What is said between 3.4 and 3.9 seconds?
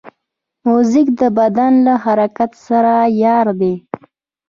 دی.